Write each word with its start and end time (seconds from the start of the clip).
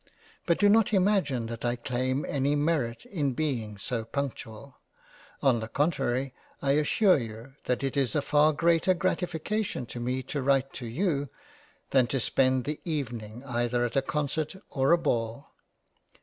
But 0.47 0.57
do 0.57 0.67
not 0.67 0.95
imagine 0.95 1.45
that 1.45 1.63
I 1.63 1.75
claim 1.75 2.25
any 2.25 2.55
merit 2.55 3.05
in 3.05 3.33
being 3.33 3.77
so 3.77 4.03
punctual; 4.03 4.79
on 5.43 5.59
the 5.59 5.67
contrary 5.67 6.33
I 6.59 6.71
assure 6.71 7.19
you, 7.19 7.53
that 7.65 7.83
it 7.83 7.95
is 7.95 8.15
a 8.15 8.23
far 8.23 8.51
greater 8.51 8.95
Gratification 8.95 9.85
to 9.85 9.99
me 9.99 10.23
to 10.23 10.41
write 10.41 10.73
to 10.73 10.87
you, 10.87 11.29
than 11.91 12.07
to 12.07 12.19
spend 12.19 12.63
the 12.63 12.79
Evening 12.83 13.43
either 13.45 13.85
at 13.85 13.95
a 13.95 14.01
Concert 14.01 14.55
or 14.71 14.91
a 14.91 14.97
Ball. 14.97 15.53